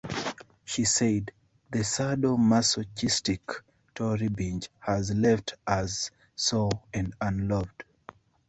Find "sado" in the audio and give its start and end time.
1.83-2.35